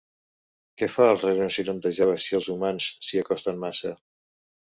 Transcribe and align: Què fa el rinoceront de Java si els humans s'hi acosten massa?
Què 0.81 0.87
fa 0.93 1.05
el 1.09 1.19
rinoceront 1.23 1.81
de 1.83 1.91
Java 1.99 2.17
si 2.23 2.39
els 2.39 2.49
humans 2.53 2.87
s'hi 3.09 3.23
acosten 3.25 3.63
massa? 3.67 3.93